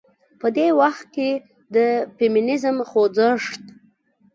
په 0.39 0.47
دې 0.57 0.67
وخت 0.79 1.05
کې 1.15 1.29
د 1.75 1.77
فيمينزم 2.17 2.77
خوځښت 2.89 3.63